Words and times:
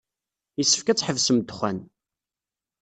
Yessefk 0.57 0.87
ad 0.87 0.97
tḥebsem 0.97 1.37
ddexxan. 1.39 1.79